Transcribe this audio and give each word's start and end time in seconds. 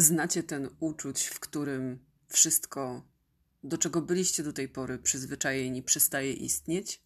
Znacie 0.00 0.42
ten 0.42 0.68
uczuć, 0.80 1.26
w 1.26 1.40
którym 1.40 1.98
wszystko, 2.28 3.02
do 3.64 3.78
czego 3.78 4.02
byliście 4.02 4.42
do 4.42 4.52
tej 4.52 4.68
pory 4.68 4.98
przyzwyczajeni, 4.98 5.82
przestaje 5.82 6.32
istnieć? 6.32 7.02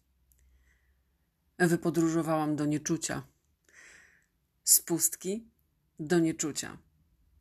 Wypodróżowałam 1.59 2.55
do 2.55 2.65
nieczucia. 2.65 3.27
Z 4.63 4.81
pustki 4.81 5.47
do 5.99 6.19
nieczucia. 6.19 6.77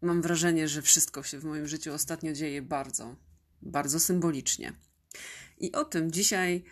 Mam 0.00 0.22
wrażenie, 0.22 0.68
że 0.68 0.82
wszystko 0.82 1.22
się 1.22 1.38
w 1.38 1.44
moim 1.44 1.66
życiu 1.66 1.92
ostatnio 1.92 2.32
dzieje 2.32 2.62
bardzo, 2.62 3.16
bardzo 3.62 4.00
symbolicznie. 4.00 4.72
I 5.58 5.72
o 5.72 5.84
tym 5.84 6.12
dzisiaj 6.12 6.64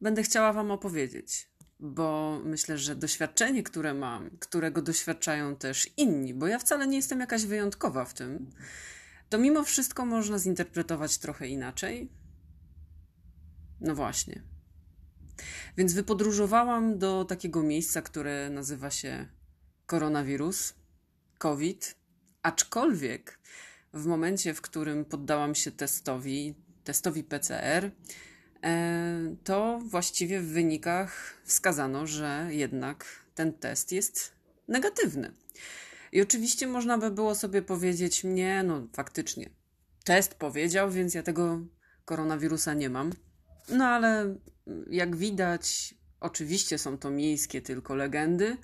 będę 0.00 0.22
chciała 0.22 0.52
Wam 0.52 0.70
opowiedzieć 0.70 1.48
bo 1.84 2.40
myślę, 2.44 2.78
że 2.78 2.96
doświadczenie, 2.96 3.62
które 3.62 3.94
mam, 3.94 4.30
którego 4.40 4.82
doświadczają 4.82 5.56
też 5.56 5.90
inni, 5.96 6.34
bo 6.34 6.46
ja 6.46 6.58
wcale 6.58 6.86
nie 6.86 6.96
jestem 6.96 7.20
jakaś 7.20 7.46
wyjątkowa 7.46 8.04
w 8.04 8.14
tym, 8.14 8.50
to 9.28 9.38
mimo 9.38 9.64
wszystko 9.64 10.06
można 10.06 10.38
zinterpretować 10.38 11.18
trochę 11.18 11.48
inaczej. 11.48 12.12
No 13.80 13.94
właśnie. 13.94 14.42
Więc 15.76 15.92
wypodróżowałam 15.92 16.98
do 16.98 17.24
takiego 17.24 17.62
miejsca, 17.62 18.02
które 18.02 18.50
nazywa 18.50 18.90
się 18.90 19.28
koronawirus, 19.86 20.74
COVID, 21.38 21.94
aczkolwiek 22.42 23.40
w 23.92 24.06
momencie, 24.06 24.54
w 24.54 24.60
którym 24.60 25.04
poddałam 25.04 25.54
się 25.54 25.72
testowi, 25.72 26.54
testowi 26.84 27.24
PCR, 27.24 27.90
to 29.44 29.80
właściwie 29.84 30.40
w 30.40 30.46
wynikach 30.46 31.40
wskazano, 31.44 32.06
że 32.06 32.46
jednak 32.50 33.04
ten 33.34 33.52
test 33.52 33.92
jest 33.92 34.32
negatywny. 34.68 35.32
I 36.12 36.22
oczywiście 36.22 36.66
można 36.66 36.98
by 36.98 37.10
było 37.10 37.34
sobie 37.34 37.62
powiedzieć, 37.62 38.24
nie, 38.24 38.62
no 38.62 38.86
faktycznie, 38.92 39.50
test 40.04 40.34
powiedział, 40.34 40.90
więc 40.90 41.14
ja 41.14 41.22
tego 41.22 41.60
koronawirusa 42.04 42.74
nie 42.74 42.90
mam. 42.90 43.12
No 43.68 43.84
ale 43.84 44.36
jak 44.90 45.16
widać, 45.16 45.94
oczywiście 46.20 46.78
są 46.78 46.98
to 46.98 47.10
miejskie 47.10 47.62
tylko 47.62 47.94
legendy, 47.94 48.56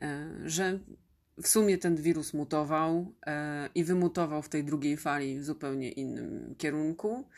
e, 0.00 0.30
że 0.44 0.78
w 1.42 1.48
sumie 1.48 1.78
ten 1.78 1.96
wirus 1.96 2.34
mutował 2.34 3.14
e, 3.26 3.68
i 3.74 3.84
wymutował 3.84 4.42
w 4.42 4.48
tej 4.48 4.64
drugiej 4.64 4.96
fali 4.96 5.38
w 5.38 5.44
zupełnie 5.44 5.92
innym 5.92 6.54
kierunku. 6.58 7.28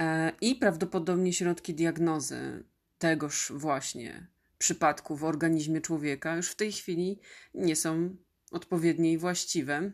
E, 0.00 0.32
i 0.40 0.54
prawdopodobnie 0.54 1.32
środki 1.32 1.74
diagnozy 1.74 2.64
tegoż 2.98 3.52
właśnie 3.54 4.32
przypadku 4.62 5.16
w 5.16 5.24
organizmie 5.24 5.80
człowieka 5.80 6.36
już 6.36 6.50
w 6.50 6.54
tej 6.54 6.72
chwili 6.72 7.20
nie 7.54 7.76
są 7.76 8.16
odpowiednie 8.50 9.12
i 9.12 9.18
właściwe. 9.18 9.92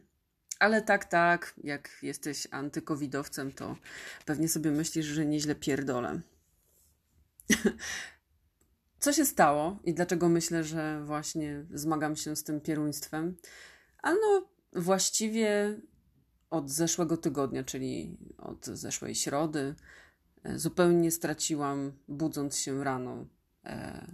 Ale 0.59 0.83
tak, 0.83 1.05
tak, 1.05 1.55
jak 1.65 1.91
jesteś 2.03 2.49
antykowidowcem, 2.51 3.53
to 3.53 3.77
pewnie 4.27 4.49
sobie 4.49 4.71
myślisz, 4.71 5.07
że 5.07 5.27
nieźle 5.27 5.55
pierdolę. 5.55 6.21
Co 9.01 9.13
się 9.13 9.25
stało 9.25 9.79
i 9.85 9.95
dlaczego 9.95 10.29
myślę, 10.29 10.65
że 10.65 11.05
właśnie 11.05 11.65
zmagam 11.75 12.17
się 12.17 12.37
z 12.37 12.45
tym 12.45 12.61
pieruństwem? 12.61 13.37
Ano, 14.03 14.49
właściwie 14.73 15.81
od 16.51 16.71
zeszłego 16.71 17.17
tygodnia, 17.17 17.65
czyli 17.65 18.17
od 18.39 18.67
zeszłej 18.67 19.15
środy, 19.15 19.75
e, 20.45 20.59
zupełnie 20.59 21.11
straciłam, 21.11 21.93
budząc 22.09 22.57
się 22.57 22.85
rano, 22.85 23.27
e, 23.65 24.07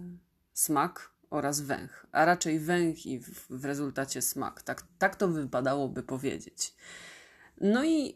smak 0.53 1.11
oraz 1.29 1.61
węch, 1.61 2.05
a 2.11 2.25
raczej 2.25 2.59
węch 2.59 3.05
i 3.05 3.19
w, 3.19 3.47
w 3.49 3.65
rezultacie 3.65 4.21
smak. 4.21 4.61
Tak, 4.61 4.83
tak 4.97 5.15
to 5.15 5.27
wypadałoby 5.27 6.03
powiedzieć. 6.03 6.73
No 7.61 7.85
i 7.85 8.15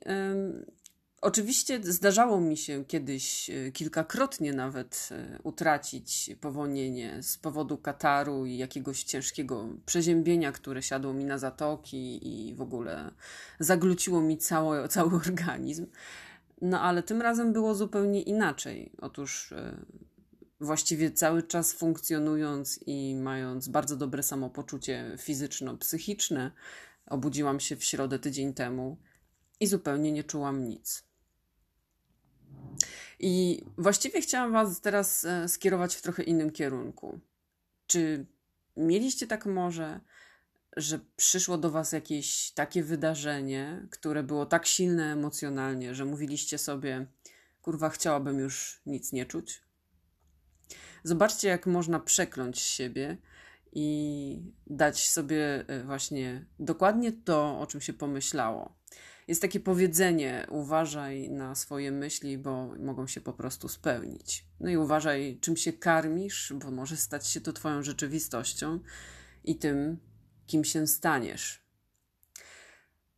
Oczywiście 1.21 1.79
zdarzało 1.83 2.41
mi 2.41 2.57
się 2.57 2.85
kiedyś 2.85 3.49
e, 3.49 3.71
kilkakrotnie 3.71 4.53
nawet 4.53 5.09
e, 5.11 5.39
utracić 5.43 6.29
powolnienie 6.41 7.23
z 7.23 7.37
powodu 7.37 7.77
kataru 7.77 8.45
i 8.45 8.57
jakiegoś 8.57 9.03
ciężkiego 9.03 9.67
przeziębienia, 9.85 10.51
które 10.51 10.83
siadło 10.83 11.13
mi 11.13 11.25
na 11.25 11.37
zatoki 11.37 12.19
i 12.27 12.55
w 12.55 12.61
ogóle 12.61 13.11
zagluciło 13.59 14.21
mi 14.21 14.37
cały, 14.37 14.87
cały 14.87 15.15
organizm. 15.25 15.87
No 16.61 16.81
ale 16.81 17.03
tym 17.03 17.21
razem 17.21 17.53
było 17.53 17.75
zupełnie 17.75 18.21
inaczej. 18.21 18.91
Otóż 19.01 19.51
e, 19.51 19.85
właściwie 20.59 21.11
cały 21.11 21.43
czas 21.43 21.73
funkcjonując 21.73 22.79
i 22.85 23.15
mając 23.15 23.67
bardzo 23.67 23.95
dobre 23.95 24.23
samopoczucie 24.23 25.15
fizyczno-psychiczne, 25.17 26.51
obudziłam 27.05 27.59
się 27.59 27.75
w 27.75 27.83
środę 27.83 28.19
tydzień 28.19 28.53
temu 28.53 28.97
i 29.59 29.67
zupełnie 29.67 30.11
nie 30.11 30.23
czułam 30.23 30.67
nic. 30.67 31.08
I 33.19 33.63
właściwie 33.77 34.21
chciałam 34.21 34.51
Was 34.51 34.81
teraz 34.81 35.25
e, 35.25 35.47
skierować 35.47 35.95
w 35.95 36.01
trochę 36.01 36.23
innym 36.23 36.51
kierunku. 36.51 37.19
Czy 37.87 38.25
mieliście 38.77 39.27
tak 39.27 39.45
może, 39.45 39.99
że 40.77 40.99
przyszło 41.15 41.57
do 41.57 41.71
Was 41.71 41.91
jakieś 41.91 42.51
takie 42.51 42.83
wydarzenie, 42.83 43.87
które 43.91 44.23
było 44.23 44.45
tak 44.45 44.65
silne 44.65 45.13
emocjonalnie, 45.13 45.95
że 45.95 46.05
mówiliście 46.05 46.57
sobie, 46.57 47.05
kurwa, 47.61 47.89
chciałabym 47.89 48.39
już 48.39 48.81
nic 48.85 49.11
nie 49.11 49.25
czuć? 49.25 49.61
Zobaczcie, 51.03 51.47
jak 51.47 51.65
można 51.65 51.99
przekląć 51.99 52.59
siebie 52.59 53.17
i 53.73 54.41
dać 54.67 55.09
sobie 55.09 55.65
e, 55.67 55.83
właśnie 55.83 56.45
dokładnie 56.59 57.11
to, 57.11 57.59
o 57.59 57.67
czym 57.67 57.81
się 57.81 57.93
pomyślało. 57.93 58.75
Jest 59.29 59.41
takie 59.41 59.59
powiedzenie: 59.59 60.47
uważaj 60.49 61.29
na 61.29 61.55
swoje 61.55 61.91
myśli, 61.91 62.37
bo 62.37 62.67
mogą 62.79 63.07
się 63.07 63.21
po 63.21 63.33
prostu 63.33 63.67
spełnić. 63.67 64.45
No 64.59 64.69
i 64.69 64.77
uważaj, 64.77 65.39
czym 65.41 65.57
się 65.57 65.73
karmisz, 65.73 66.53
bo 66.55 66.71
może 66.71 66.97
stać 66.97 67.27
się 67.27 67.41
to 67.41 67.53
Twoją 67.53 67.83
rzeczywistością 67.83 68.79
i 69.43 69.55
tym, 69.55 69.97
kim 70.47 70.63
się 70.63 70.87
staniesz. 70.87 71.61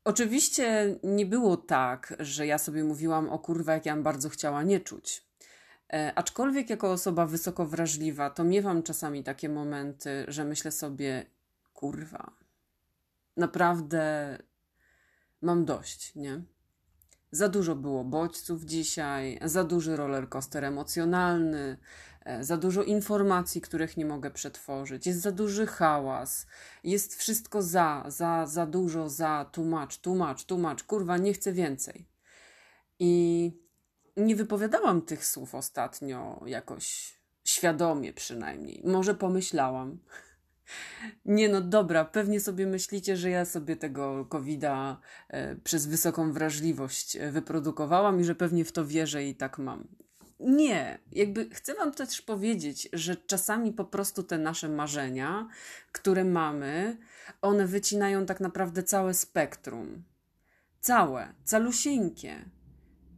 Oczywiście 0.03 0.95
nie 1.03 1.25
było 1.25 1.57
tak, 1.57 2.15
że 2.19 2.47
ja 2.47 2.57
sobie 2.57 2.83
mówiłam 2.83 3.29
o 3.29 3.39
kurwa, 3.39 3.73
jak 3.73 3.85
ja 3.85 3.97
bardzo 3.97 4.29
chciała 4.29 4.63
nie 4.63 4.79
czuć. 4.79 5.27
E, 5.93 6.13
aczkolwiek 6.15 6.69
jako 6.69 6.91
osoba 6.91 7.25
wysoko 7.25 7.65
wrażliwa, 7.65 8.29
to 8.29 8.43
miewam 8.43 8.83
czasami 8.83 9.23
takie 9.23 9.49
momenty, 9.49 10.25
że 10.27 10.45
myślę 10.45 10.71
sobie, 10.71 11.25
kurwa, 11.73 12.31
naprawdę 13.37 14.37
mam 15.41 15.65
dość, 15.65 16.15
nie? 16.15 16.41
Za 17.31 17.49
dużo 17.49 17.75
było 17.75 18.03
bodźców 18.03 18.63
dzisiaj, 18.63 19.39
za 19.45 19.63
duży 19.63 19.95
rollercoaster 19.95 20.65
emocjonalny, 20.65 21.77
e, 22.25 22.43
za 22.43 22.57
dużo 22.57 22.83
informacji, 22.83 23.61
których 23.61 23.97
nie 23.97 24.05
mogę 24.05 24.31
przetworzyć, 24.31 25.07
jest 25.07 25.21
za 25.21 25.31
duży 25.31 25.67
hałas, 25.67 26.47
jest 26.83 27.15
wszystko 27.15 27.61
za, 27.61 28.03
za, 28.07 28.45
za 28.47 28.65
dużo, 28.65 29.09
za, 29.09 29.45
tłumacz, 29.51 29.97
tłumacz, 29.97 30.45
tłumacz, 30.45 30.83
kurwa, 30.83 31.17
nie 31.17 31.33
chcę 31.33 31.51
więcej. 31.51 32.07
I 32.99 33.51
nie 34.17 34.35
wypowiadałam 34.35 35.01
tych 35.01 35.25
słów 35.25 35.55
ostatnio 35.55 36.41
jakoś 36.45 37.15
świadomie 37.43 38.13
przynajmniej. 38.13 38.81
Może 38.85 39.15
pomyślałam, 39.15 39.99
nie 41.25 41.49
no, 41.49 41.61
dobra, 41.61 42.05
pewnie 42.05 42.39
sobie 42.39 42.67
myślicie, 42.67 43.17
że 43.17 43.29
ja 43.29 43.45
sobie 43.45 43.75
tego 43.75 44.25
COVID-a 44.25 44.97
e, 45.27 45.55
przez 45.55 45.87
wysoką 45.87 46.33
wrażliwość 46.33 47.15
e, 47.15 47.31
wyprodukowałam 47.31 48.21
i 48.21 48.23
że 48.23 48.35
pewnie 48.35 48.65
w 48.65 48.71
to 48.71 48.85
wierzę 48.85 49.23
i 49.25 49.35
tak 49.35 49.57
mam. 49.57 49.87
Nie, 50.39 50.99
jakby 51.11 51.49
chcę 51.49 51.73
Wam 51.73 51.91
też 51.91 52.21
powiedzieć, 52.21 52.89
że 52.93 53.15
czasami 53.15 53.73
po 53.73 53.85
prostu 53.85 54.23
te 54.23 54.37
nasze 54.37 54.69
marzenia, 54.69 55.47
które 55.91 56.23
mamy, 56.23 56.97
one 57.41 57.67
wycinają 57.67 58.25
tak 58.25 58.39
naprawdę 58.39 58.83
całe 58.83 59.13
spektrum. 59.13 60.03
Całe, 60.79 61.33
calusieńkie. 61.43 62.45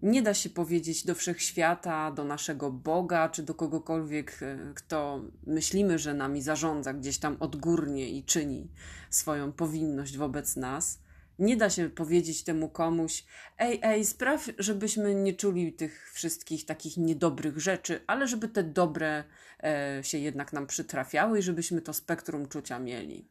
Nie 0.03 0.21
da 0.21 0.33
się 0.33 0.49
powiedzieć 0.49 1.05
do 1.05 1.15
wszechświata, 1.15 2.11
do 2.11 2.23
naszego 2.25 2.71
Boga, 2.71 3.29
czy 3.29 3.43
do 3.43 3.53
kogokolwiek, 3.53 4.39
e, 4.41 4.57
kto 4.75 5.21
myślimy, 5.47 5.99
że 5.99 6.13
nami 6.13 6.41
zarządza 6.41 6.93
gdzieś 6.93 7.17
tam 7.17 7.37
odgórnie 7.39 8.09
i 8.09 8.23
czyni 8.23 8.67
swoją 9.09 9.51
powinność 9.51 10.17
wobec 10.17 10.55
nas. 10.55 10.99
Nie 11.39 11.57
da 11.57 11.69
się 11.69 11.89
powiedzieć 11.89 12.43
temu 12.43 12.69
komuś, 12.69 13.25
ej, 13.57 13.79
ej, 13.83 14.05
spraw, 14.05 14.49
żebyśmy 14.57 15.15
nie 15.15 15.33
czuli 15.33 15.73
tych 15.73 16.11
wszystkich 16.13 16.65
takich 16.65 16.97
niedobrych 16.97 17.59
rzeczy, 17.59 18.01
ale 18.07 18.27
żeby 18.27 18.47
te 18.47 18.63
dobre 18.63 19.23
e, 19.63 19.99
się 20.03 20.17
jednak 20.17 20.53
nam 20.53 20.67
przytrafiały 20.67 21.39
i 21.39 21.41
żebyśmy 21.41 21.81
to 21.81 21.93
spektrum 21.93 22.47
czucia 22.47 22.79
mieli. 22.79 23.27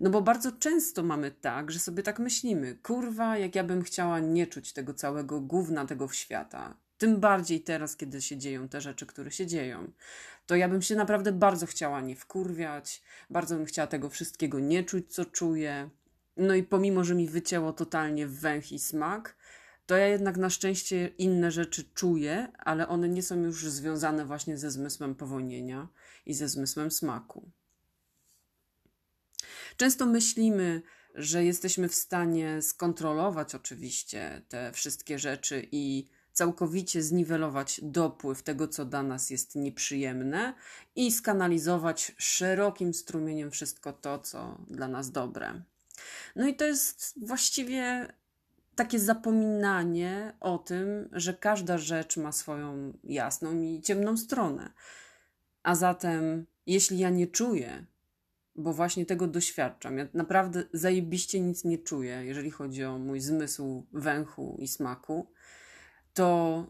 No 0.00 0.10
bo 0.10 0.22
bardzo 0.22 0.52
często 0.52 1.02
mamy 1.02 1.30
tak, 1.30 1.70
że 1.70 1.78
sobie 1.78 2.02
tak 2.02 2.18
myślimy, 2.18 2.78
kurwa, 2.82 3.38
jak 3.38 3.54
ja 3.54 3.64
bym 3.64 3.82
chciała 3.82 4.20
nie 4.20 4.46
czuć 4.46 4.72
tego 4.72 4.94
całego 4.94 5.40
gówna 5.40 5.86
tego 5.86 6.08
świata. 6.08 6.76
Tym 6.98 7.20
bardziej 7.20 7.60
teraz, 7.60 7.96
kiedy 7.96 8.22
się 8.22 8.36
dzieją 8.36 8.68
te 8.68 8.80
rzeczy, 8.80 9.06
które 9.06 9.30
się 9.30 9.46
dzieją. 9.46 9.92
To 10.46 10.56
ja 10.56 10.68
bym 10.68 10.82
się 10.82 10.94
naprawdę 10.94 11.32
bardzo 11.32 11.66
chciała 11.66 12.00
nie 12.00 12.16
wkurwiać, 12.16 13.02
bardzo 13.30 13.56
bym 13.56 13.64
chciała 13.64 13.86
tego 13.86 14.08
wszystkiego 14.08 14.60
nie 14.60 14.84
czuć, 14.84 15.14
co 15.14 15.24
czuję. 15.24 15.90
No 16.36 16.54
i 16.54 16.62
pomimo, 16.62 17.04
że 17.04 17.14
mi 17.14 17.28
wycięło 17.28 17.72
totalnie 17.72 18.26
węch 18.26 18.72
i 18.72 18.78
smak, 18.78 19.36
to 19.86 19.96
ja 19.96 20.06
jednak 20.06 20.36
na 20.36 20.50
szczęście 20.50 21.06
inne 21.06 21.50
rzeczy 21.50 21.84
czuję, 21.94 22.48
ale 22.58 22.88
one 22.88 23.08
nie 23.08 23.22
są 23.22 23.36
już 23.36 23.70
związane 23.70 24.24
właśnie 24.24 24.58
ze 24.58 24.70
zmysłem 24.70 25.14
powonienia 25.14 25.88
i 26.26 26.34
ze 26.34 26.48
zmysłem 26.48 26.90
smaku. 26.90 27.50
Często 29.78 30.06
myślimy, 30.06 30.82
że 31.14 31.44
jesteśmy 31.44 31.88
w 31.88 31.94
stanie 31.94 32.62
skontrolować 32.62 33.54
oczywiście 33.54 34.42
te 34.48 34.72
wszystkie 34.72 35.18
rzeczy 35.18 35.68
i 35.72 36.08
całkowicie 36.32 37.02
zniwelować 37.02 37.80
dopływ 37.82 38.42
tego, 38.42 38.68
co 38.68 38.84
dla 38.84 39.02
nas 39.02 39.30
jest 39.30 39.54
nieprzyjemne 39.54 40.54
i 40.96 41.12
skanalizować 41.12 42.14
szerokim 42.16 42.94
strumieniem 42.94 43.50
wszystko 43.50 43.92
to, 43.92 44.18
co 44.18 44.58
dla 44.70 44.88
nas 44.88 45.10
dobre. 45.10 45.62
No 46.36 46.46
i 46.46 46.56
to 46.56 46.64
jest 46.64 47.14
właściwie 47.26 48.12
takie 48.74 48.98
zapominanie 48.98 50.32
o 50.40 50.58
tym, 50.58 51.08
że 51.12 51.34
każda 51.34 51.78
rzecz 51.78 52.16
ma 52.16 52.32
swoją 52.32 52.92
jasną 53.04 53.62
i 53.62 53.80
ciemną 53.82 54.16
stronę. 54.16 54.72
A 55.62 55.74
zatem, 55.74 56.46
jeśli 56.66 56.98
ja 56.98 57.10
nie 57.10 57.26
czuję, 57.26 57.86
bo 58.58 58.72
właśnie 58.72 59.06
tego 59.06 59.26
doświadczam, 59.26 59.98
ja 59.98 60.06
naprawdę 60.14 60.64
zajebiście 60.72 61.40
nic 61.40 61.64
nie 61.64 61.78
czuję, 61.78 62.24
jeżeli 62.24 62.50
chodzi 62.50 62.84
o 62.84 62.98
mój 62.98 63.20
zmysł 63.20 63.86
węchu 63.92 64.56
i 64.60 64.68
smaku, 64.68 65.30
to 66.14 66.66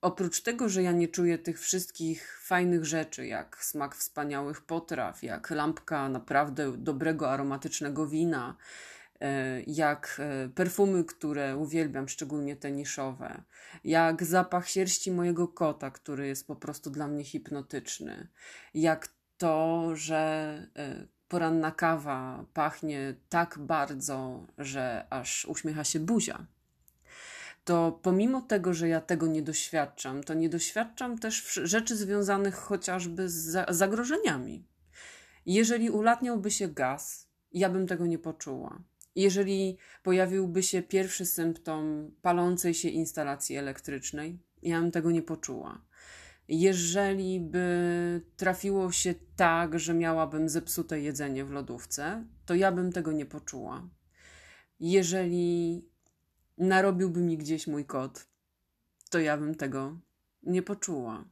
oprócz 0.00 0.42
tego, 0.42 0.68
że 0.68 0.82
ja 0.82 0.92
nie 0.92 1.08
czuję 1.08 1.38
tych 1.38 1.60
wszystkich 1.60 2.40
fajnych 2.42 2.84
rzeczy, 2.84 3.26
jak 3.26 3.64
smak 3.64 3.94
wspaniałych 3.94 4.60
potraw, 4.60 5.22
jak 5.22 5.50
lampka 5.50 6.08
naprawdę 6.08 6.72
dobrego, 6.76 7.30
aromatycznego 7.30 8.06
wina, 8.06 8.56
e, 9.20 9.62
jak 9.62 10.20
e, 10.20 10.48
perfumy, 10.48 11.04
które 11.04 11.56
uwielbiam, 11.56 12.08
szczególnie 12.08 12.56
te 12.56 12.72
niszowe, 12.72 13.42
jak 13.84 14.24
zapach 14.24 14.68
sierści 14.68 15.10
mojego 15.10 15.48
kota, 15.48 15.90
który 15.90 16.26
jest 16.26 16.46
po 16.46 16.56
prostu 16.56 16.90
dla 16.90 17.08
mnie 17.08 17.24
hipnotyczny, 17.24 18.28
jak 18.74 19.08
to, 19.42 19.90
że 19.96 20.22
e, 20.76 21.06
poranna 21.32 21.70
kawa 21.70 22.44
pachnie 22.54 23.14
tak 23.28 23.58
bardzo, 23.58 24.46
że 24.58 25.06
aż 25.10 25.44
uśmiecha 25.44 25.84
się 25.84 26.00
buzia 26.00 26.46
to 27.64 28.00
pomimo 28.02 28.40
tego, 28.40 28.74
że 28.74 28.88
ja 28.88 29.00
tego 29.00 29.26
nie 29.26 29.42
doświadczam, 29.42 30.24
to 30.24 30.34
nie 30.34 30.48
doświadczam 30.48 31.18
też 31.18 31.60
rzeczy 31.64 31.96
związanych 31.96 32.54
chociażby 32.54 33.28
z 33.28 33.66
zagrożeniami. 33.76 34.64
Jeżeli 35.46 35.90
ulatniałby 35.90 36.50
się 36.50 36.68
gaz, 36.68 37.28
ja 37.52 37.70
bym 37.70 37.86
tego 37.86 38.06
nie 38.06 38.18
poczuła. 38.18 38.82
Jeżeli 39.16 39.78
pojawiłby 40.02 40.62
się 40.62 40.82
pierwszy 40.82 41.26
symptom 41.26 42.10
palącej 42.22 42.74
się 42.74 42.88
instalacji 42.88 43.56
elektrycznej, 43.56 44.38
ja 44.62 44.80
bym 44.80 44.90
tego 44.90 45.10
nie 45.10 45.22
poczuła. 45.22 45.80
Jeżeli 46.54 47.40
by 47.40 48.20
trafiło 48.36 48.92
się 48.92 49.14
tak, 49.36 49.78
że 49.78 49.94
miałabym 49.94 50.48
zepsute 50.48 51.00
jedzenie 51.00 51.44
w 51.44 51.50
lodówce, 51.50 52.24
to 52.46 52.54
ja 52.54 52.72
bym 52.72 52.92
tego 52.92 53.12
nie 53.12 53.26
poczuła. 53.26 53.88
Jeżeli 54.80 55.84
narobiłby 56.58 57.20
mi 57.20 57.38
gdzieś 57.38 57.66
mój 57.66 57.84
kot, 57.84 58.26
to 59.10 59.18
ja 59.18 59.36
bym 59.36 59.54
tego 59.54 60.00
nie 60.42 60.62
poczuła. 60.62 61.24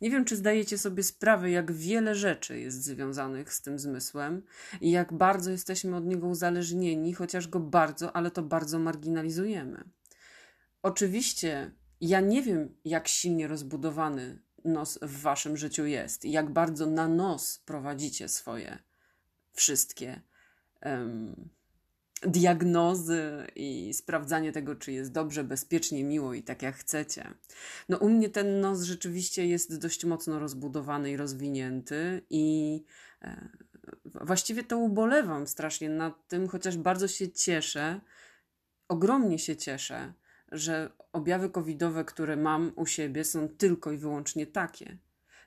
Nie 0.00 0.10
wiem, 0.10 0.24
czy 0.24 0.36
zdajecie 0.36 0.78
sobie 0.78 1.02
sprawę, 1.02 1.50
jak 1.50 1.72
wiele 1.72 2.14
rzeczy 2.14 2.60
jest 2.60 2.84
związanych 2.84 3.52
z 3.52 3.62
tym 3.62 3.78
zmysłem 3.78 4.42
i 4.80 4.90
jak 4.90 5.12
bardzo 5.12 5.50
jesteśmy 5.50 5.96
od 5.96 6.06
niego 6.06 6.26
uzależnieni, 6.26 7.14
chociaż 7.14 7.48
go 7.48 7.60
bardzo, 7.60 8.16
ale 8.16 8.30
to 8.30 8.42
bardzo 8.42 8.78
marginalizujemy. 8.78 9.84
Oczywiście, 10.82 11.70
ja 12.00 12.20
nie 12.20 12.42
wiem, 12.42 12.76
jak 12.84 13.08
silnie 13.08 13.48
rozbudowany 13.48 14.38
nos 14.64 14.98
w 15.02 15.20
waszym 15.20 15.56
życiu 15.56 15.86
jest 15.86 16.24
i 16.24 16.30
jak 16.30 16.50
bardzo 16.50 16.86
na 16.86 17.08
nos 17.08 17.58
prowadzicie 17.58 18.28
swoje 18.28 18.78
wszystkie 19.52 20.22
um, 20.82 21.48
diagnozy 22.22 23.46
i 23.56 23.94
sprawdzanie 23.94 24.52
tego, 24.52 24.74
czy 24.76 24.92
jest 24.92 25.12
dobrze, 25.12 25.44
bezpiecznie, 25.44 26.04
miło 26.04 26.34
i 26.34 26.42
tak 26.42 26.62
jak 26.62 26.76
chcecie. 26.76 27.34
No 27.88 27.96
u 27.96 28.08
mnie 28.08 28.28
ten 28.28 28.60
nos 28.60 28.82
rzeczywiście 28.82 29.46
jest 29.46 29.78
dość 29.78 30.04
mocno 30.04 30.38
rozbudowany 30.38 31.10
i 31.10 31.16
rozwinięty 31.16 32.22
i 32.30 32.84
e, 33.22 33.48
właściwie 34.04 34.64
to 34.64 34.78
ubolewam 34.78 35.46
strasznie 35.46 35.88
nad 35.90 36.28
tym, 36.28 36.48
chociaż 36.48 36.76
bardzo 36.76 37.08
się 37.08 37.32
cieszę, 37.32 38.00
ogromnie 38.88 39.38
się 39.38 39.56
cieszę, 39.56 40.12
że 40.52 40.90
objawy 41.12 41.50
covidowe, 41.50 42.04
które 42.04 42.36
mam 42.36 42.72
u 42.76 42.86
siebie 42.86 43.24
są 43.24 43.48
tylko 43.48 43.92
i 43.92 43.96
wyłącznie 43.96 44.46
takie, 44.46 44.98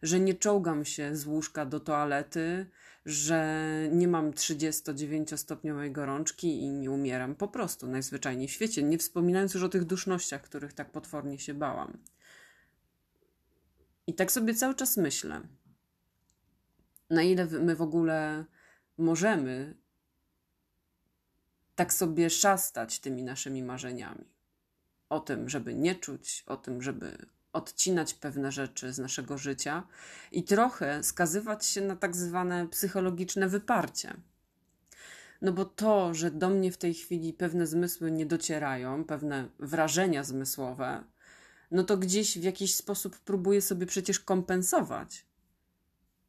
że 0.01 0.19
nie 0.19 0.33
czołgam 0.33 0.85
się 0.85 1.15
z 1.15 1.25
łóżka 1.25 1.65
do 1.65 1.79
toalety, 1.79 2.65
że 3.05 3.67
nie 3.91 4.07
mam 4.07 4.31
39-stopniowej 4.31 5.91
gorączki 5.91 6.61
i 6.61 6.69
nie 6.69 6.91
umieram 6.91 7.35
po 7.35 7.47
prostu 7.47 7.87
najzwyczajniej 7.87 8.47
w 8.47 8.51
świecie, 8.51 8.83
nie 8.83 8.97
wspominając 8.97 9.53
już 9.53 9.63
o 9.63 9.69
tych 9.69 9.85
dusznościach, 9.85 10.41
których 10.41 10.73
tak 10.73 10.91
potwornie 10.91 11.39
się 11.39 11.53
bałam. 11.53 11.97
I 14.07 14.13
tak 14.13 14.31
sobie 14.31 14.53
cały 14.53 14.75
czas 14.75 14.97
myślę, 14.97 15.41
na 17.09 17.23
ile 17.23 17.45
my 17.45 17.75
w 17.75 17.81
ogóle 17.81 18.45
możemy 18.97 19.75
tak 21.75 21.93
sobie 21.93 22.29
szastać 22.29 22.99
tymi 22.99 23.23
naszymi 23.23 23.63
marzeniami. 23.63 24.25
O 25.11 25.19
tym, 25.19 25.49
żeby 25.49 25.75
nie 25.75 25.95
czuć, 25.95 26.43
o 26.47 26.57
tym, 26.57 26.81
żeby 26.81 27.25
odcinać 27.53 28.13
pewne 28.13 28.51
rzeczy 28.51 28.93
z 28.93 28.99
naszego 28.99 29.37
życia 29.37 29.87
i 30.31 30.43
trochę 30.43 31.03
skazywać 31.03 31.65
się 31.65 31.81
na 31.81 31.95
tak 31.95 32.15
zwane 32.15 32.67
psychologiczne 32.67 33.47
wyparcie. 33.47 34.13
No 35.41 35.51
bo 35.51 35.65
to, 35.65 36.13
że 36.13 36.31
do 36.31 36.49
mnie 36.49 36.71
w 36.71 36.77
tej 36.77 36.93
chwili 36.93 37.33
pewne 37.33 37.67
zmysły 37.67 38.11
nie 38.11 38.25
docierają, 38.25 39.03
pewne 39.03 39.49
wrażenia 39.59 40.23
zmysłowe, 40.23 41.03
no 41.71 41.83
to 41.83 41.97
gdzieś 41.97 42.39
w 42.39 42.43
jakiś 42.43 42.75
sposób 42.75 43.19
próbuję 43.25 43.61
sobie 43.61 43.85
przecież 43.85 44.19
kompensować. 44.19 45.25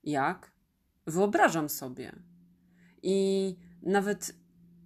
Jak? 0.04 0.50
Wyobrażam 1.06 1.68
sobie. 1.68 2.12
I 3.02 3.56
nawet 3.82 4.34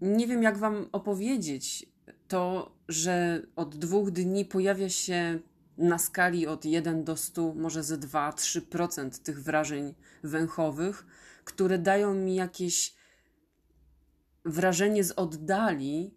nie 0.00 0.26
wiem, 0.26 0.42
jak 0.42 0.58
Wam 0.58 0.88
opowiedzieć 0.92 1.95
to, 2.28 2.76
że 2.88 3.42
od 3.56 3.76
dwóch 3.76 4.10
dni 4.10 4.44
pojawia 4.44 4.88
się 4.88 5.38
na 5.78 5.98
skali 5.98 6.46
od 6.46 6.64
1 6.64 7.04
do 7.04 7.16
100, 7.16 7.54
może 7.54 7.82
ze 7.82 7.98
2-3% 7.98 9.22
tych 9.22 9.42
wrażeń 9.42 9.94
węchowych, 10.22 11.06
które 11.44 11.78
dają 11.78 12.14
mi 12.14 12.34
jakieś 12.34 12.94
wrażenie 14.44 15.04
z 15.04 15.12
oddali, 15.12 16.14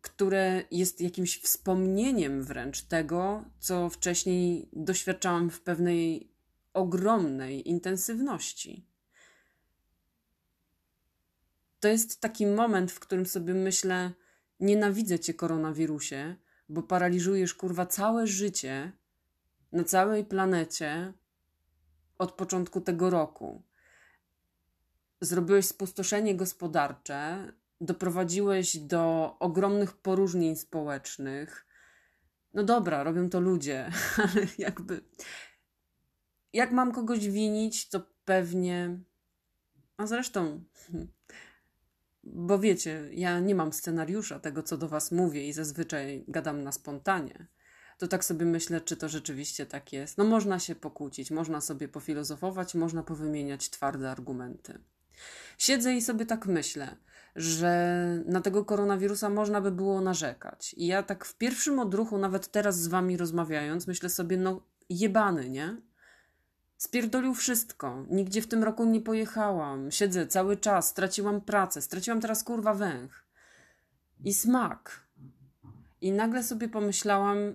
które 0.00 0.64
jest 0.70 1.00
jakimś 1.00 1.38
wspomnieniem 1.38 2.42
wręcz 2.42 2.82
tego, 2.82 3.44
co 3.58 3.90
wcześniej 3.90 4.68
doświadczałam 4.72 5.50
w 5.50 5.60
pewnej 5.60 6.32
ogromnej 6.72 7.68
intensywności. 7.68 8.86
To 11.80 11.88
jest 11.88 12.20
taki 12.20 12.46
moment, 12.46 12.92
w 12.92 13.00
którym 13.00 13.26
sobie 13.26 13.54
myślę: 13.54 14.12
Nienawidzę 14.60 15.18
cię, 15.18 15.34
koronawirusie, 15.34 16.36
bo 16.68 16.82
paraliżujesz 16.82 17.54
kurwa 17.54 17.86
całe 17.86 18.26
życie 18.26 18.92
na 19.72 19.84
całej 19.84 20.24
planecie 20.24 21.12
od 22.18 22.32
początku 22.32 22.80
tego 22.80 23.10
roku. 23.10 23.62
Zrobiłeś 25.20 25.66
spustoszenie 25.66 26.34
gospodarcze, 26.34 27.52
doprowadziłeś 27.80 28.76
do 28.76 29.36
ogromnych 29.38 29.96
poróżnień 29.96 30.56
społecznych. 30.56 31.66
No 32.54 32.64
dobra, 32.64 33.02
robią 33.02 33.30
to 33.30 33.40
ludzie, 33.40 33.90
ale 34.24 34.46
jakby. 34.58 35.00
Jak 36.52 36.72
mam 36.72 36.92
kogoś 36.92 37.28
winić, 37.28 37.88
to 37.88 38.00
pewnie. 38.24 38.98
A 39.96 40.06
zresztą, 40.06 40.64
bo 42.24 42.58
wiecie, 42.58 43.08
ja 43.12 43.40
nie 43.40 43.54
mam 43.54 43.72
scenariusza 43.72 44.40
tego, 44.40 44.62
co 44.62 44.76
do 44.76 44.88
Was 44.88 45.12
mówię 45.12 45.48
i 45.48 45.52
zazwyczaj 45.52 46.24
gadam 46.28 46.62
na 46.62 46.72
spontanie. 46.72 47.46
To 47.98 48.08
tak 48.08 48.24
sobie 48.24 48.46
myślę, 48.46 48.80
czy 48.80 48.96
to 48.96 49.08
rzeczywiście 49.08 49.66
tak 49.66 49.92
jest. 49.92 50.18
No, 50.18 50.24
można 50.24 50.58
się 50.58 50.74
pokłócić, 50.74 51.30
można 51.30 51.60
sobie 51.60 51.88
pofilozofować, 51.88 52.74
można 52.74 53.02
powymieniać 53.02 53.70
twarde 53.70 54.10
argumenty. 54.10 54.78
Siedzę 55.58 55.94
i 55.94 56.02
sobie 56.02 56.26
tak 56.26 56.46
myślę, 56.46 56.96
że 57.36 58.22
na 58.26 58.40
tego 58.40 58.64
koronawirusa 58.64 59.28
można 59.28 59.60
by 59.60 59.70
było 59.70 60.00
narzekać. 60.00 60.74
I 60.74 60.86
ja 60.86 61.02
tak 61.02 61.24
w 61.24 61.34
pierwszym 61.34 61.78
odruchu, 61.78 62.18
nawet 62.18 62.48
teraz 62.50 62.80
z 62.80 62.88
Wami 62.88 63.16
rozmawiając, 63.16 63.86
myślę 63.86 64.08
sobie, 64.08 64.36
no 64.36 64.62
jebany, 64.88 65.50
nie? 65.50 65.76
Spierdolił 66.80 67.34
wszystko. 67.34 68.06
Nigdzie 68.10 68.42
w 68.42 68.46
tym 68.46 68.64
roku 68.64 68.84
nie 68.84 69.00
pojechałam. 69.00 69.90
Siedzę 69.90 70.26
cały 70.26 70.56
czas, 70.56 70.88
straciłam 70.88 71.40
pracę, 71.40 71.82
straciłam 71.82 72.20
teraz 72.20 72.44
kurwa 72.44 72.74
węch. 72.74 73.24
i 74.24 74.34
smak. 74.34 75.06
I 76.00 76.12
nagle 76.12 76.42
sobie 76.42 76.68
pomyślałam, 76.68 77.54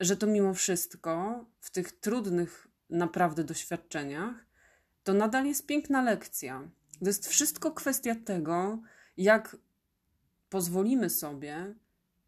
że 0.00 0.16
to 0.16 0.26
mimo 0.26 0.54
wszystko 0.54 1.44
w 1.60 1.70
tych 1.70 1.92
trudnych 1.92 2.68
naprawdę 2.90 3.44
doświadczeniach 3.44 4.46
to 5.02 5.14
nadal 5.14 5.46
jest 5.46 5.66
piękna 5.66 6.02
lekcja. 6.02 6.68
To 7.00 7.06
jest 7.06 7.28
wszystko 7.28 7.72
kwestia 7.72 8.14
tego, 8.24 8.78
jak 9.16 9.56
pozwolimy 10.48 11.10
sobie 11.10 11.74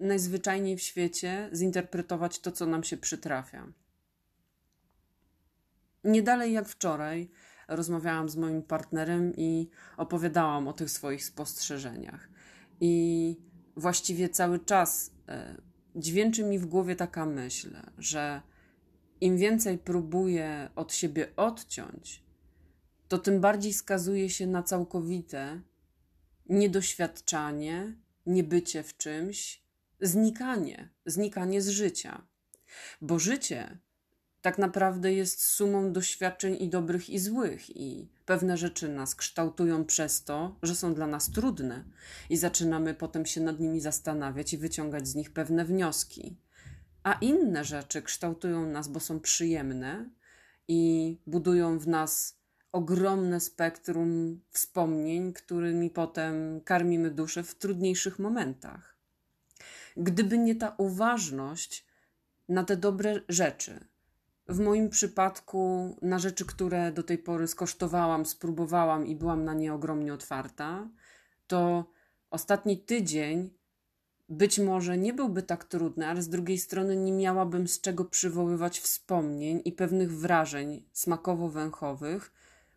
najzwyczajniej 0.00 0.76
w 0.76 0.82
świecie 0.82 1.50
zinterpretować 1.54 2.38
to, 2.38 2.52
co 2.52 2.66
nam 2.66 2.84
się 2.84 2.96
przytrafia. 2.96 3.72
Nie 6.06 6.22
dalej 6.22 6.52
jak 6.52 6.68
wczoraj 6.68 7.30
rozmawiałam 7.68 8.28
z 8.28 8.36
moim 8.36 8.62
partnerem 8.62 9.32
i 9.36 9.70
opowiadałam 9.96 10.68
o 10.68 10.72
tych 10.72 10.90
swoich 10.90 11.24
spostrzeżeniach. 11.24 12.28
I 12.80 13.36
właściwie 13.76 14.28
cały 14.28 14.58
czas 14.58 15.10
e, 15.28 15.56
dźwięczy 15.96 16.44
mi 16.44 16.58
w 16.58 16.66
głowie 16.66 16.96
taka 16.96 17.26
myśl, 17.26 17.76
że 17.98 18.42
im 19.20 19.36
więcej 19.36 19.78
próbuję 19.78 20.70
od 20.76 20.94
siebie 20.94 21.36
odciąć, 21.36 22.24
to 23.08 23.18
tym 23.18 23.40
bardziej 23.40 23.72
skazuje 23.72 24.30
się 24.30 24.46
na 24.46 24.62
całkowite 24.62 25.60
niedoświadczanie, 26.48 27.96
niebycie 28.26 28.82
w 28.82 28.96
czymś, 28.96 29.62
znikanie, 30.00 30.90
znikanie 31.06 31.62
z 31.62 31.68
życia. 31.68 32.26
Bo 33.00 33.18
życie 33.18 33.78
tak 34.46 34.58
naprawdę 34.58 35.12
jest 35.12 35.44
sumą 35.44 35.92
doświadczeń 35.92 36.56
i 36.60 36.68
dobrych, 36.68 37.10
i 37.10 37.18
złych, 37.18 37.76
i 37.76 38.08
pewne 38.26 38.56
rzeczy 38.56 38.88
nas 38.88 39.14
kształtują 39.14 39.84
przez 39.84 40.24
to, 40.24 40.56
że 40.62 40.74
są 40.74 40.94
dla 40.94 41.06
nas 41.06 41.30
trudne, 41.30 41.84
i 42.30 42.36
zaczynamy 42.36 42.94
potem 42.94 43.26
się 43.26 43.40
nad 43.40 43.60
nimi 43.60 43.80
zastanawiać 43.80 44.52
i 44.52 44.58
wyciągać 44.58 45.08
z 45.08 45.14
nich 45.14 45.32
pewne 45.32 45.64
wnioski. 45.64 46.36
A 47.02 47.12
inne 47.12 47.64
rzeczy 47.64 48.02
kształtują 48.02 48.66
nas, 48.66 48.88
bo 48.88 49.00
są 49.00 49.20
przyjemne 49.20 50.10
i 50.68 51.16
budują 51.26 51.78
w 51.78 51.88
nas 51.88 52.38
ogromne 52.72 53.40
spektrum 53.40 54.40
wspomnień, 54.50 55.32
którymi 55.32 55.90
potem 55.90 56.60
karmimy 56.60 57.10
duszę 57.10 57.42
w 57.42 57.54
trudniejszych 57.54 58.18
momentach. 58.18 58.96
Gdyby 59.96 60.38
nie 60.38 60.54
ta 60.54 60.74
uważność 60.78 61.86
na 62.48 62.64
te 62.64 62.76
dobre 62.76 63.20
rzeczy, 63.28 63.86
w 64.48 64.58
moim 64.58 64.90
przypadku 64.90 65.96
na 66.02 66.18
rzeczy, 66.18 66.44
które 66.46 66.92
do 66.92 67.02
tej 67.02 67.18
pory 67.18 67.48
skosztowałam, 67.48 68.26
spróbowałam 68.26 69.06
i 69.06 69.16
byłam 69.16 69.44
na 69.44 69.54
nie 69.54 69.74
ogromnie 69.74 70.14
otwarta, 70.14 70.88
to 71.46 71.84
ostatni 72.30 72.78
tydzień 72.78 73.50
być 74.28 74.58
może 74.58 74.98
nie 74.98 75.12
byłby 75.12 75.42
tak 75.42 75.64
trudny, 75.64 76.06
ale 76.06 76.22
z 76.22 76.28
drugiej 76.28 76.58
strony 76.58 76.96
nie 76.96 77.12
miałabym 77.12 77.68
z 77.68 77.80
czego 77.80 78.04
przywoływać 78.04 78.80
wspomnień 78.80 79.62
i 79.64 79.72
pewnych 79.72 80.18
wrażeń 80.18 80.88
smakowo-węchowych, 80.92 82.32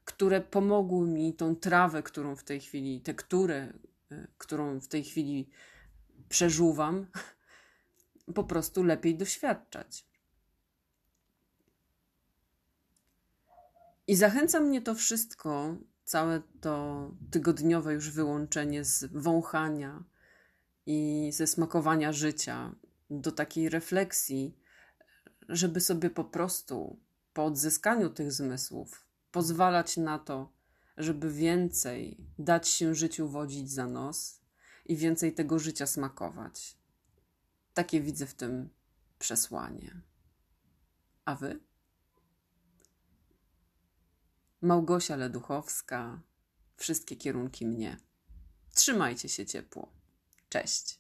które 0.05 0.41
pomogły 0.41 1.07
mi 1.07 1.33
tą 1.33 1.55
trawę, 1.55 2.03
którą 2.03 2.35
w 2.35 2.43
tej 2.43 2.59
chwili, 2.59 3.01
tekturę, 3.01 3.73
y, 4.11 4.27
którą 4.37 4.79
w 4.79 4.87
tej 4.87 5.03
chwili 5.03 5.49
przeżuwam, 6.29 7.07
po 8.35 8.43
prostu 8.43 8.83
lepiej 8.83 9.15
doświadczać. 9.15 10.08
I 14.09 14.15
zachęca 14.15 14.59
mnie 14.59 14.81
to 14.81 14.95
wszystko, 14.95 15.77
całe 16.03 16.41
to 16.61 17.11
tygodniowe 17.31 17.93
już 17.93 18.09
wyłączenie 18.09 18.85
z 18.85 19.05
wąchania 19.05 20.03
i 20.85 21.29
ze 21.33 21.47
smakowania 21.47 22.13
życia 22.13 22.75
do 23.09 23.31
takiej 23.31 23.69
refleksji, 23.69 24.57
żeby 25.49 25.81
sobie 25.81 26.09
po 26.09 26.23
prostu 26.23 26.99
po 27.33 27.45
odzyskaniu 27.45 28.09
tych 28.09 28.31
zmysłów 28.31 29.05
pozwalać 29.31 29.97
na 29.97 30.19
to, 30.19 30.53
żeby 30.97 31.33
więcej 31.33 32.17
dać 32.39 32.67
się 32.67 32.95
życiu 32.95 33.27
wodzić 33.27 33.71
za 33.71 33.87
nos 33.87 34.41
i 34.85 34.95
więcej 34.95 35.33
tego 35.33 35.59
życia 35.59 35.87
smakować. 35.87 36.77
Takie 37.73 38.01
widzę 38.01 38.25
w 38.25 38.33
tym 38.33 38.69
przesłanie. 39.19 40.01
A 41.25 41.35
wy? 41.35 41.68
Małgosia 44.61 45.15
Leduchowska, 45.15 46.21
wszystkie 46.77 47.15
kierunki 47.15 47.65
mnie. 47.65 47.97
Trzymajcie 48.73 49.29
się 49.29 49.45
ciepło. 49.45 49.91
Cześć. 50.49 50.99